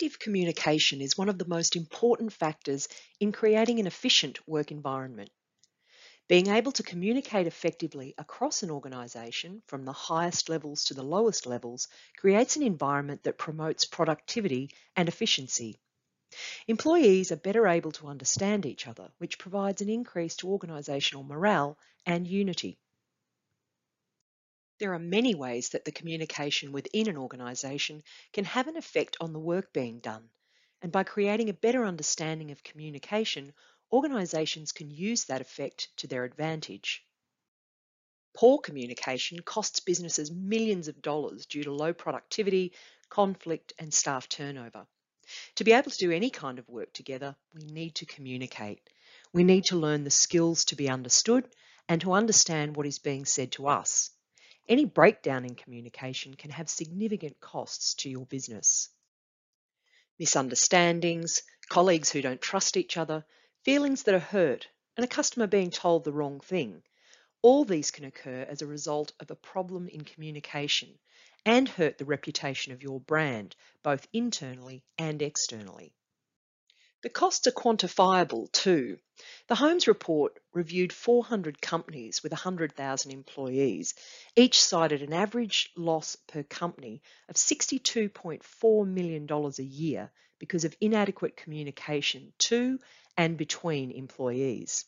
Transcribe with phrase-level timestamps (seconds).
[0.00, 2.86] Effective communication is one of the most important factors
[3.18, 5.28] in creating an efficient work environment.
[6.28, 11.46] Being able to communicate effectively across an organisation, from the highest levels to the lowest
[11.46, 15.80] levels, creates an environment that promotes productivity and efficiency.
[16.68, 21.76] Employees are better able to understand each other, which provides an increase to organisational morale
[22.06, 22.78] and unity.
[24.78, 29.32] There are many ways that the communication within an organisation can have an effect on
[29.32, 30.30] the work being done.
[30.80, 33.52] And by creating a better understanding of communication,
[33.92, 37.04] organisations can use that effect to their advantage.
[38.36, 42.72] Poor communication costs businesses millions of dollars due to low productivity,
[43.08, 44.86] conflict, and staff turnover.
[45.56, 48.80] To be able to do any kind of work together, we need to communicate.
[49.32, 51.48] We need to learn the skills to be understood
[51.88, 54.10] and to understand what is being said to us.
[54.68, 58.90] Any breakdown in communication can have significant costs to your business.
[60.18, 63.24] Misunderstandings, colleagues who don't trust each other,
[63.64, 66.82] feelings that are hurt, and a customer being told the wrong thing.
[67.40, 70.98] All these can occur as a result of a problem in communication
[71.46, 75.94] and hurt the reputation of your brand, both internally and externally.
[77.00, 78.98] The costs are quantifiable too.
[79.46, 83.94] The Holmes report reviewed 400 companies with 100,000 employees.
[84.34, 90.10] Each cited an average loss per company of $62.4 million a year
[90.40, 92.80] because of inadequate communication to
[93.16, 94.84] and between employees.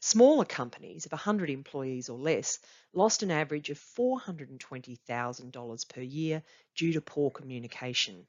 [0.00, 2.58] Smaller companies of 100 employees or less
[2.92, 6.42] lost an average of $420,000 per year
[6.76, 8.26] due to poor communication.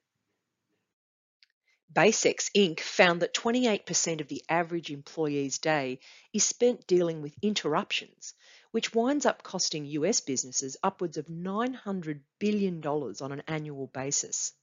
[1.94, 2.80] BaseX Inc.
[2.80, 6.00] found that 28% of the average employee's day
[6.34, 8.34] is spent dealing with interruptions,
[8.72, 14.54] which winds up costing US businesses upwards of $900 billion on an annual basis.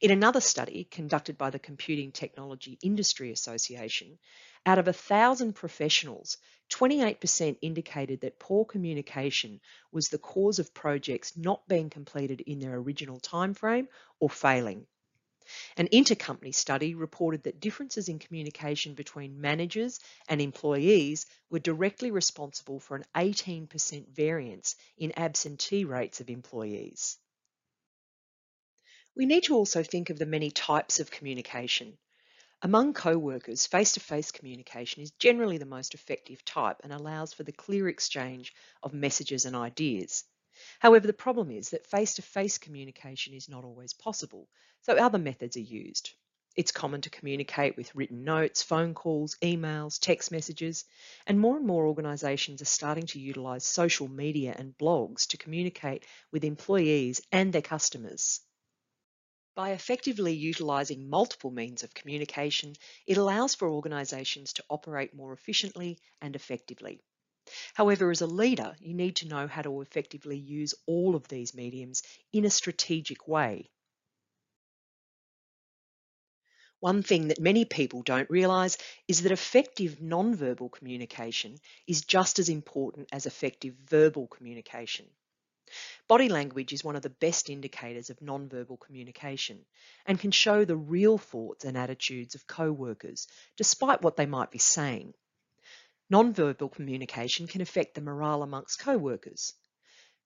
[0.00, 4.18] In another study conducted by the Computing Technology Industry Association,
[4.64, 6.38] out of a thousand professionals,
[6.70, 9.60] 28% indicated that poor communication
[9.90, 13.88] was the cause of projects not being completed in their original timeframe
[14.20, 14.86] or failing.
[15.76, 22.80] An intercompany study reported that differences in communication between managers and employees were directly responsible
[22.80, 27.18] for an 18% variance in absentee rates of employees.
[29.14, 31.96] We need to also think of the many types of communication.
[32.62, 37.88] Among co-workers, face-to-face communication is generally the most effective type and allows for the clear
[37.88, 40.24] exchange of messages and ideas.
[40.78, 44.48] However, the problem is that face-to-face -face communication is not always possible,
[44.86, 46.14] so other methods are used.
[46.54, 50.84] It's common to communicate with written notes, phone calls, emails, text messages,
[51.26, 56.06] and more and more organisations are starting to utilise social media and blogs to communicate
[56.30, 58.42] with employees and their customers.
[59.56, 62.76] By effectively utilising multiple means of communication,
[63.08, 67.00] it allows for organisations to operate more efficiently and effectively.
[67.74, 71.54] However, as a leader, you need to know how to effectively use all of these
[71.54, 73.68] mediums in a strategic way.
[76.80, 78.76] One thing that many people don't realise
[79.08, 81.56] is that effective non-verbal communication
[81.86, 85.06] is just as important as effective verbal communication.
[86.06, 89.64] Body language is one of the best indicators of non-verbal communication
[90.04, 93.26] and can show the real thoughts and attitudes of co-workers,
[93.56, 95.14] despite what they might be saying.
[96.10, 99.54] Non-verbal communication can affect the morale amongst co-workers.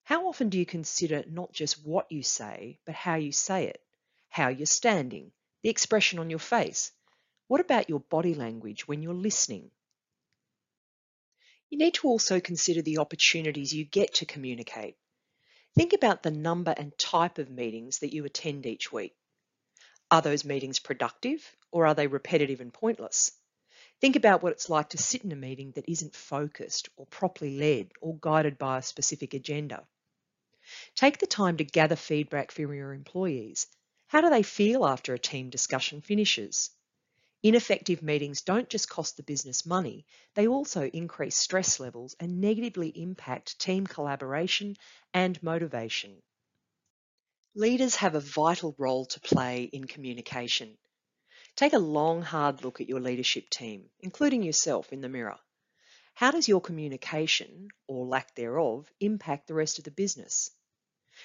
[0.02, 3.80] How often do you consider not just what you say, but how you say it,
[4.28, 6.92] how you're standing, the expression on your face?
[7.48, 9.70] What about your body language when you're listening?
[11.68, 14.96] You need to also consider the opportunities you get to communicate.
[15.76, 19.14] Think about the number and type of meetings that you attend each week.
[20.10, 23.30] Are those meetings productive or are they repetitive and pointless?
[24.00, 27.58] Think about what it's like to sit in a meeting that isn't focused or properly
[27.58, 29.86] led or guided by a specific agenda.
[30.96, 33.66] Take the time to gather feedback from your employees.
[34.10, 36.70] How do they feel after a team discussion finishes?
[37.44, 40.04] Ineffective meetings don't just cost the business money,
[40.34, 44.74] they also increase stress levels and negatively impact team collaboration
[45.14, 46.20] and motivation.
[47.54, 50.76] Leaders have a vital role to play in communication.
[51.54, 55.38] Take a long, hard look at your leadership team, including yourself in the mirror.
[56.14, 60.50] How does your communication, or lack thereof, impact the rest of the business?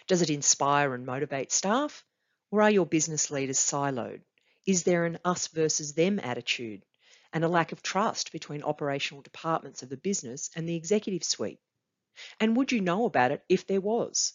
[0.06, 2.06] Does it inspire and motivate staff?
[2.52, 4.22] Or are your business leaders siloed?
[4.66, 6.86] Is there an us versus them attitude
[7.34, 11.60] and a lack of trust between operational departments of the business and the executive suite?
[12.40, 14.34] And would you know about it if there was?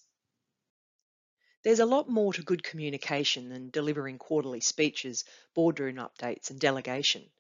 [1.63, 5.25] There's a lot more to good communication than delivering quarterly speeches,
[5.55, 7.31] boardroom updates, and delegation.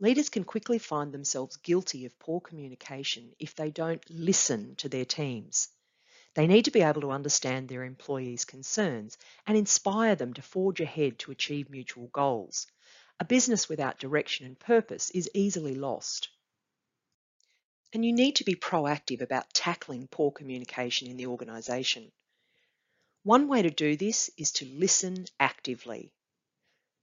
[0.00, 5.04] Leaders can quickly find themselves guilty of poor communication if they don't listen to their
[5.04, 5.68] teams.
[6.34, 10.80] They need to be able to understand their employees' concerns and inspire them to forge
[10.80, 12.66] ahead to achieve mutual goals.
[13.20, 16.30] A business without direction and purpose is easily lost.
[17.92, 22.10] And you need to be proactive about tackling poor communication in the organisation.
[23.24, 26.14] One way to do this is to listen actively.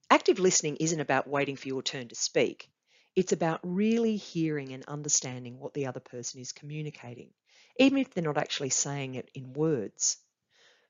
[0.09, 2.71] Active listening isn't about waiting for your turn to speak.
[3.15, 7.31] It's about really hearing and understanding what the other person is communicating
[7.79, 10.17] even if they're not actually saying it in words.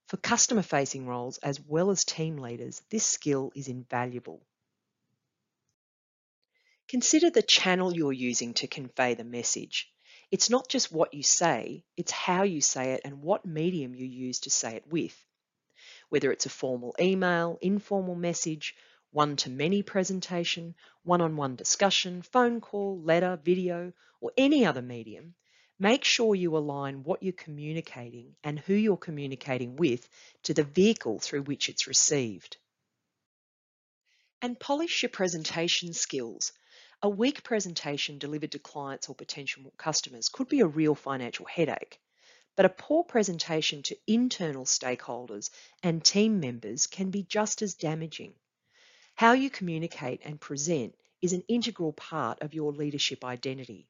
[0.07, 4.41] For customer facing roles as well as team leaders, this skill is invaluable.
[6.87, 9.91] Consider the channel you're using to convey the message.
[10.31, 14.07] It's not just what you say, it's how you say it and what medium you
[14.07, 15.15] use to say it with.
[16.09, 18.73] Whether it's a formal email, informal message,
[19.11, 24.81] one to many presentation, one on one discussion, phone call, letter, video, or any other
[24.81, 25.35] medium,
[25.81, 30.09] Make sure you align what you're communicating and who you're communicating with
[30.43, 32.57] to the vehicle through which it's received.
[34.41, 36.51] And polish your presentation skills.
[37.01, 42.01] A weak presentation delivered to clients or potential customers could be a real financial headache,
[42.57, 45.49] but a poor presentation to internal stakeholders
[45.81, 48.33] and team members can be just as damaging.
[49.15, 53.87] How you communicate and present is an integral part of your leadership identity.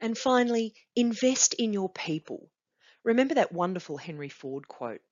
[0.00, 2.50] And finally, invest in your people.
[3.04, 5.02] Remember that wonderful Henry Ford quote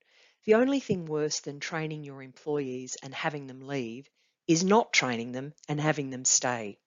[0.45, 4.09] The only thing worse than training your employees and having them leave
[4.47, 6.79] is not training them and having them stay.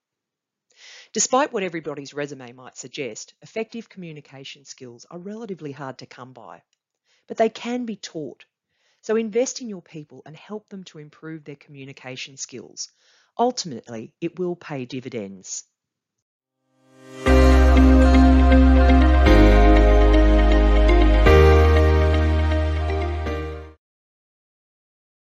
[1.12, 6.62] Despite what everybody's resume might suggest, effective communication skills are relatively hard to come by,
[7.28, 8.44] but they can be taught.
[9.02, 12.90] So invest in your people and help them to improve their communication skills.
[13.38, 15.64] Ultimately, it will pay dividends.
[17.74, 18.91] Thank you.